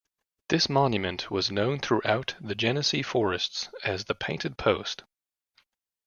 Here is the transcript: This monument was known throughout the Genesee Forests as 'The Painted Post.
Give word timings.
This 0.49 0.67
monument 0.67 1.29
was 1.29 1.51
known 1.51 1.77
throughout 1.77 2.33
the 2.41 2.55
Genesee 2.55 3.03
Forests 3.03 3.69
as 3.83 4.05
'The 4.05 4.15
Painted 4.15 4.57
Post. 4.57 5.03